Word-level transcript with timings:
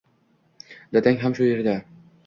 Dadang 0.95 1.21
ham 1.23 1.37
shu 1.41 1.47
yerda 1.51 1.81